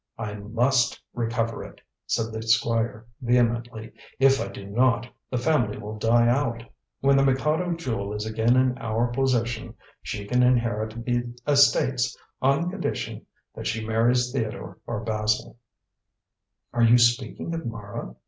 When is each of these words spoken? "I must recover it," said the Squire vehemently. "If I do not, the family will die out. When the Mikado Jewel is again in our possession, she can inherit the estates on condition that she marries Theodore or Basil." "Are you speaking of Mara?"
"I 0.17 0.33
must 0.33 0.99
recover 1.13 1.63
it," 1.63 1.79
said 2.07 2.33
the 2.33 2.41
Squire 2.41 3.05
vehemently. 3.21 3.93
"If 4.17 4.41
I 4.41 4.47
do 4.47 4.65
not, 4.65 5.07
the 5.29 5.37
family 5.37 5.77
will 5.77 5.99
die 5.99 6.27
out. 6.27 6.63
When 7.01 7.15
the 7.17 7.23
Mikado 7.23 7.73
Jewel 7.75 8.11
is 8.11 8.25
again 8.25 8.55
in 8.55 8.79
our 8.79 9.09
possession, 9.09 9.75
she 10.01 10.25
can 10.25 10.41
inherit 10.41 11.05
the 11.05 11.31
estates 11.47 12.17
on 12.41 12.71
condition 12.71 13.27
that 13.53 13.67
she 13.67 13.85
marries 13.85 14.31
Theodore 14.31 14.79
or 14.87 15.01
Basil." 15.01 15.57
"Are 16.73 16.81
you 16.81 16.97
speaking 16.97 17.53
of 17.53 17.67
Mara?" 17.67 18.15